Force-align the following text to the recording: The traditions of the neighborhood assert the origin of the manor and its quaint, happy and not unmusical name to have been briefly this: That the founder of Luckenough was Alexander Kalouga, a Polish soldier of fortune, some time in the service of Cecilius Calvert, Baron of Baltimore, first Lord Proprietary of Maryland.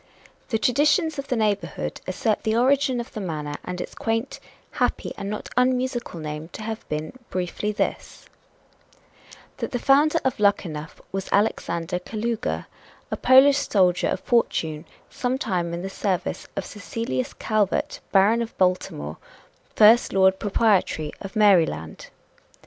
The 0.49 0.57
traditions 0.57 1.19
of 1.19 1.27
the 1.27 1.35
neighborhood 1.35 2.01
assert 2.07 2.41
the 2.41 2.55
origin 2.57 2.99
of 2.99 3.13
the 3.13 3.21
manor 3.21 3.57
and 3.63 3.79
its 3.79 3.93
quaint, 3.93 4.39
happy 4.71 5.13
and 5.15 5.29
not 5.29 5.49
unmusical 5.55 6.19
name 6.19 6.47
to 6.53 6.63
have 6.63 6.89
been 6.89 7.13
briefly 7.29 7.71
this: 7.71 8.25
That 9.57 9.69
the 9.71 9.77
founder 9.77 10.17
of 10.25 10.39
Luckenough 10.39 11.01
was 11.11 11.29
Alexander 11.31 11.99
Kalouga, 11.99 12.65
a 13.11 13.15
Polish 13.15 13.59
soldier 13.59 14.07
of 14.07 14.21
fortune, 14.21 14.85
some 15.11 15.37
time 15.37 15.71
in 15.71 15.83
the 15.83 15.87
service 15.87 16.47
of 16.55 16.65
Cecilius 16.65 17.35
Calvert, 17.35 17.99
Baron 18.11 18.41
of 18.41 18.57
Baltimore, 18.57 19.17
first 19.75 20.13
Lord 20.13 20.39
Proprietary 20.39 21.11
of 21.21 21.35
Maryland. 21.35 22.07